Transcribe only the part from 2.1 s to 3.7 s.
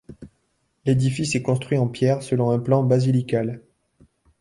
selon un plan basilical.